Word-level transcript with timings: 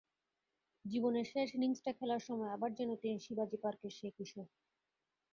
জীবনের 0.85 1.25
শেষ 1.25 1.47
ইনিংসটা 1.53 1.91
খেলার 1.93 2.21
সময় 2.27 2.51
আবার 2.51 2.71
যেন 2.73 2.89
তিনি 3.01 3.17
শিবাজি 3.19 3.57
পার্কের 3.63 3.93
সেই 3.97 4.13
কিশোর। 4.17 4.47